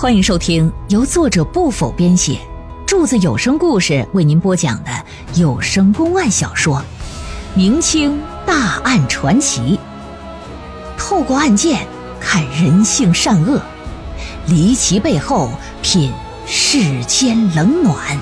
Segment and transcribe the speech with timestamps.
[0.00, 2.38] 欢迎收听由作者不否编写，
[2.86, 4.90] 柱子有声故事为您播讲的
[5.34, 6.76] 有声公案小说
[7.56, 9.76] 《明清大案传奇》，
[10.96, 11.84] 透过案件
[12.20, 13.60] 看人性善恶，
[14.46, 15.50] 离奇背后
[15.82, 16.12] 品
[16.46, 18.16] 世间冷暖。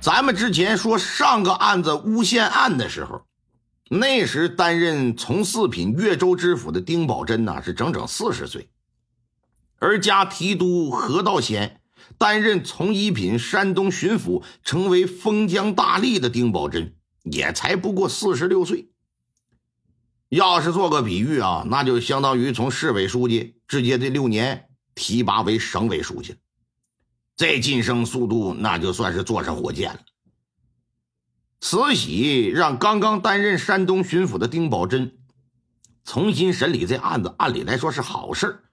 [0.00, 3.22] 咱们之前说上个案子诬陷案的时候。
[3.94, 8.62] 那时担任从四品越州知府的丁宝桢呐，是整整四十岁；
[9.78, 11.82] 而家提督何道贤
[12.16, 16.92] 担任从一品山东巡抚，成为封疆大吏的丁宝桢
[17.24, 18.88] 也才不过四十六岁。
[20.30, 26.36] 要是做个比喻啊，那就相当于从市委书记直接这六年提拔为省委书记，
[27.36, 30.00] 这晋升速度那就算是坐上火箭了。
[31.62, 35.12] 慈禧让刚刚担任山东巡抚的丁宝桢
[36.02, 38.64] 重新审理这案子，按理来说是好事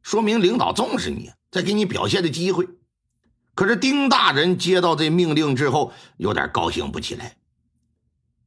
[0.00, 2.68] 说明领导重视你，再给你表现的机会。
[3.56, 7.36] 可是丁大人接到这命令之后，有点高兴不起来。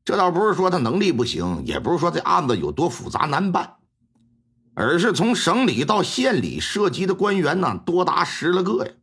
[0.06, 3.76] 这倒不是说他能力不行，也不是说这案子有多复杂难办，
[4.76, 8.94] 而是从省里到县里涉及的官员呢，多达十来个呀，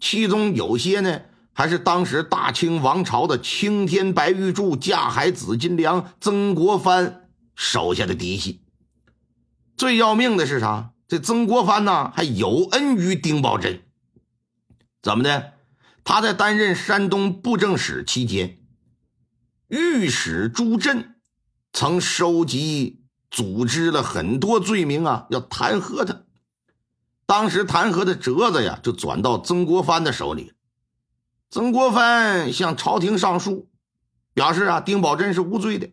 [0.00, 1.20] 其中有些呢。
[1.58, 8.62] 还是当时大清王朝的青天白玉柱、架海紫金梁曾国藩手下的嫡系。
[9.76, 10.92] 最要命的是啥？
[11.08, 13.80] 这曾国藩呢，还有恩于丁宝桢。
[15.02, 15.54] 怎么的？
[16.04, 18.60] 他在担任山东布政使期间，
[19.66, 21.16] 御史朱振
[21.72, 26.22] 曾收集组织了很多罪名啊，要弹劾他。
[27.26, 30.52] 当时弹劾的折子呀，就转到曾国藩的手里。
[31.50, 33.70] 曾国藩向朝廷上书，
[34.34, 35.90] 表示啊，丁宝桢是无罪的，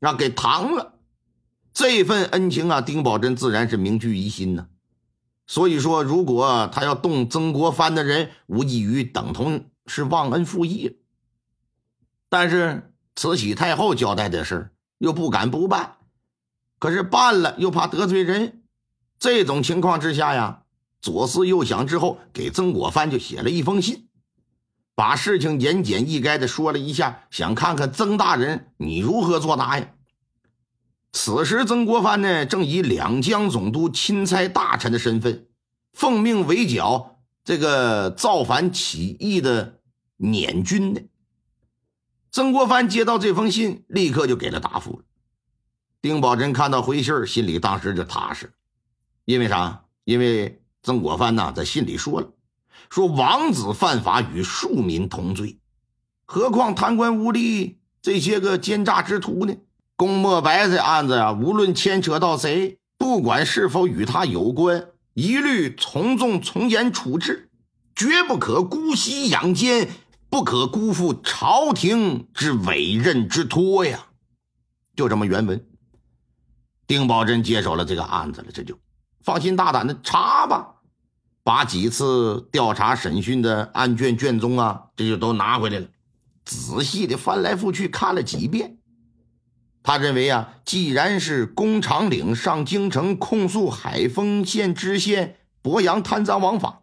[0.00, 0.98] 让给唐了。
[1.72, 4.66] 这份恩情啊，丁宝桢自然是铭记于心呢。
[5.46, 10.98] 所以说，如果他要动曾国藩的人，无异于等同是忘恩负义。
[12.28, 15.98] 但是慈禧太后交代的事又不敢不办，
[16.80, 18.64] 可是办了又怕得罪人。
[19.20, 20.64] 这种情况之下呀，
[21.00, 24.08] 左思右想之后，给曾国藩就写了一封信。
[25.00, 29.94] 把事情言简意赅的说了一下，想看看曾大人你如何作答呀？
[31.10, 35.46] 此时曾国藩呢，正以两江总督钦差大臣的身份，
[35.94, 39.80] 奉命围剿这个造反起义的
[40.18, 41.00] 捻军呢。
[42.30, 45.00] 曾国藩接到这封信，立刻就给了答复。
[46.02, 48.52] 丁宝桢看到回信心里当时就踏实，
[49.24, 49.86] 因为啥？
[50.04, 52.30] 因为曾国藩呐，在信里说了。
[52.88, 55.58] 说王子犯法与庶民同罪，
[56.24, 59.54] 何况贪官污吏这些个奸诈之徒呢？
[59.96, 67.50] 龚墨白这案子啊，无论牵扯到谁，不管是否与他有关，一律从重从严处置，
[67.94, 69.90] 绝不可姑息养奸，
[70.30, 74.06] 不可辜负朝廷之委任之托呀！
[74.96, 75.66] 就这么原文。
[76.86, 78.78] 丁宝桢接手了这个案子了，这就
[79.22, 80.76] 放心大胆的查吧。
[81.42, 85.86] 把几次调查审讯的案卷卷宗啊，这就都拿回来了，
[86.44, 88.76] 仔细的翻来覆去看了几遍。
[89.82, 96.80] 他认为啊，既然是工长岭上京城控诉海丰县知县博洋贪赃枉法，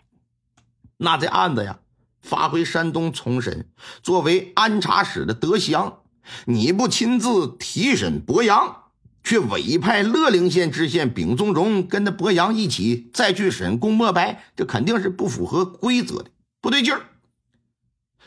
[0.97, 1.79] 那这案子呀，
[2.21, 3.69] 发回山东重审。
[4.01, 5.99] 作为安察使的德祥，
[6.45, 8.85] 你不亲自提审博洋？
[9.27, 16.29] 却委派乐陵县知县丙宗荣跟那博洋一起再去审龚墨白，这肯定是不符合规则的，
[16.61, 17.01] 不对劲儿。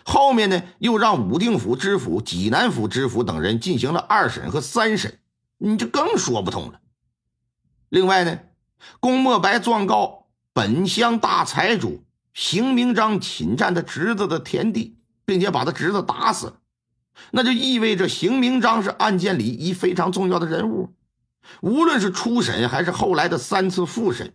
[0.04, 5.18] 后面呢，又让武定府知府、济南府知府等人进行了二审和三审，
[5.56, 6.80] 你就更说不通了。
[7.88, 8.40] 另外呢，
[9.00, 16.59] 龚墨白状告本乡大财主邢明章侵占他侄子的田地，并且把他侄子打死了。
[17.30, 20.94] 那就意味着邢明章是案件里一非常重要的人物，
[21.60, 24.34] 无论是初审还是后来的三次复审，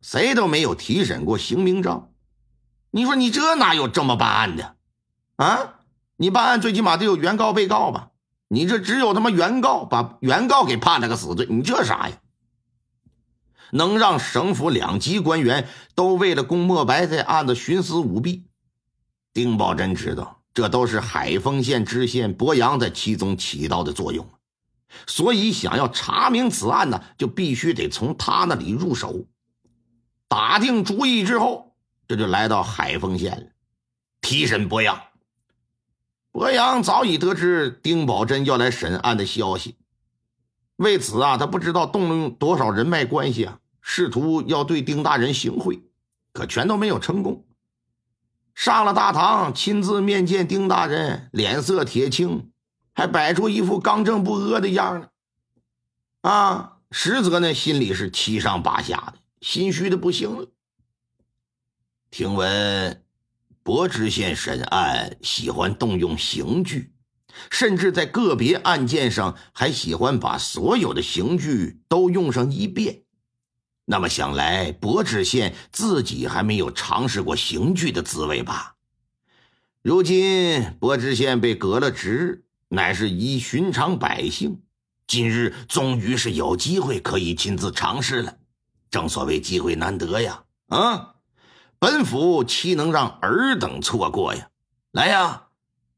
[0.00, 2.10] 谁都没有提审过邢明章。
[2.90, 4.76] 你说你这哪有这么办案的？
[5.36, 5.80] 啊，
[6.16, 8.10] 你办案最起码得有原告、被告吧？
[8.48, 12.16] 你这只有他妈原告，把原告给判了个死罪，你这啥呀？
[13.72, 18.46] 能让省府两级官员都为了龚墨白这案子徇私舞弊？
[19.32, 20.40] 丁宝珍知道。
[20.56, 24.26] 这都是海丰县知县博洋在其中起到的作用，
[25.06, 29.26] 所以想要查明此案呢，就必须得从他那里入手。
[30.28, 31.76] 打定主意之后，
[32.08, 33.52] 这就来到海丰县，
[34.22, 34.98] 提审博洋。
[36.32, 39.76] 博洋早已得知丁宝珍要来审案的消息，
[40.76, 45.82] 为此啊，他不知道动用多少人脉关系啊，试图要对丁大人行贿，
[46.32, 47.45] 可全都没有成功。
[48.56, 52.50] 上了大堂，亲自面见丁大人，脸色铁青，
[52.94, 55.08] 还摆出一副刚正不阿的样呢。
[56.22, 60.48] 啊，实则呢，心里是七上八下的，心虚的不行了。
[62.10, 63.04] 听闻
[63.62, 66.94] 博知县审案喜欢动用刑具，
[67.50, 73.02] 甚至在个别案件上还喜欢把所有的刑具都用上一遍。
[73.88, 78.74] 那么想来，博知县自己还没有尝试过刑具的滋味吧？
[79.80, 84.60] 如今博知县被革了职，乃是一寻常百姓。
[85.06, 88.38] 今日终于是有机会可以亲自尝试了。
[88.90, 90.42] 正所谓机会难得呀！
[90.66, 91.14] 啊，
[91.78, 94.48] 本府岂能让尔等错过呀？
[94.90, 95.44] 来呀，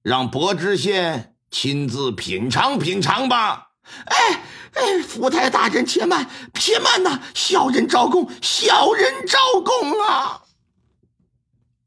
[0.02, 3.67] 让博知县亲自品尝品尝吧！
[4.06, 4.42] 哎。
[4.74, 7.20] 哎，福太大人，且慢，且慢呐！
[7.34, 10.42] 小人招供，小人招供啊！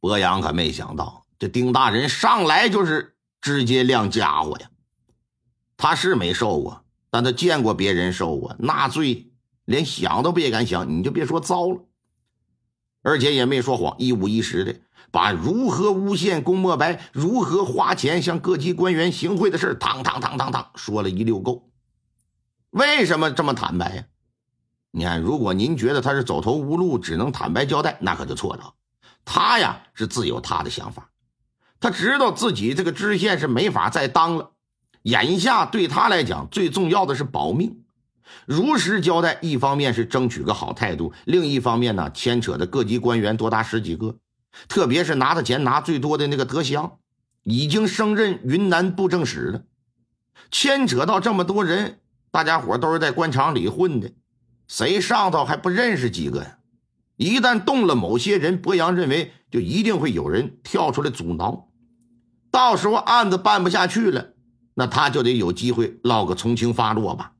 [0.01, 4.69] 博阳可没想到，这丁大人上来就是直接亮家伙呀！
[5.77, 9.31] 他是没受过，但他见过别人受过，那罪
[9.63, 11.85] 连想都别敢想，你就别说糟了。
[13.03, 14.75] 而且也没说谎，一五一十的
[15.11, 21.70] 把如何诬陷龚墨白、如何花钱向各级官员行贿的事堂堂堂堂堂说了一溜够。
[22.71, 24.03] 为什么这么坦白呀？
[24.91, 28.73] 你看，如果您觉得他是走投无路，只能坦白交代，那可就错了。
[29.23, 31.11] 他呀是自有他的想法，
[31.79, 34.51] 他知道自己这个知县是没法再当了。
[35.03, 37.83] 眼下对他来讲，最重要的是保命。
[38.45, 44.15] 如实交代，一方面是争取个好态度，另一方面呢，牵扯的各级官员多达十几个，
[44.67, 46.99] 特别是拿的钱拿最多的那个德祥，
[47.43, 49.63] 已经升任云南布政使了，
[50.49, 51.99] 牵扯到这么多人。
[52.31, 54.11] 大家伙都是在官场里混的，
[54.67, 56.57] 谁上头还不认识几个呀？
[57.17, 61.67] 一旦动了某些人，博洋认为就一定会有人跳出来阻挠，
[62.49, 64.33] 到时候案子办不下去了，
[64.73, 67.33] 那他就得有机会落个从轻发落吧。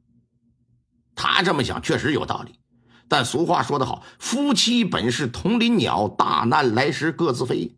[1.16, 2.60] 他这么想确实有道理，
[3.08, 7.78] 但俗话说得好，夫妻本是同林鸟，大难来时各自飞。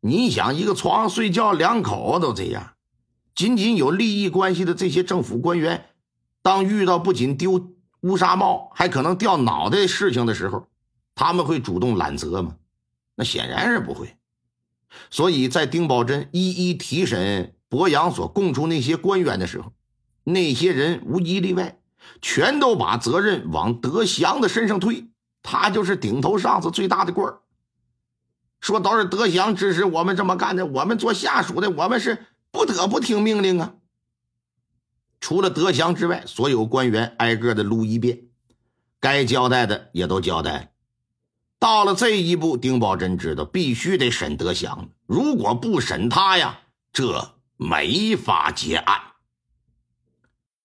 [0.00, 2.72] 你想一个床上睡觉，两口子都这样，
[3.34, 5.90] 仅仅有利益关系的这些政府官员。
[6.44, 10.68] 当遇到不仅丢乌纱帽，还可能掉脑袋事情的时候，
[11.14, 12.56] 他们会主动揽责吗？
[13.14, 14.18] 那显然是不会。
[15.10, 19.72] 所以在丁宝珍一一提审博洋所供出那些官员的时候，
[20.22, 21.78] 那些人无一例外，
[22.20, 25.08] 全都把责任往德祥的身上推，
[25.42, 27.40] 他就是顶头上司最大的官儿。
[28.60, 33.74] 说都是德祥指使我们这么干的，我们做下属的，我们是不得不听命令啊。
[35.24, 38.24] 除了德祥之外，所有官员挨个的撸一遍，
[39.00, 40.74] 该交代的也都交代。
[41.58, 46.58] 到了这一步，丁宝珍知道必须得审德祥，如果不审他呀，
[46.92, 49.00] 这没法结案。